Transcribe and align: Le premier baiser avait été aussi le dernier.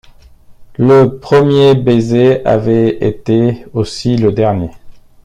Le 0.79 1.19
premier 1.19 1.75
baiser 1.75 2.43
avait 2.43 3.05
été 3.05 3.67
aussi 3.73 4.17
le 4.17 4.31
dernier. 4.31 4.71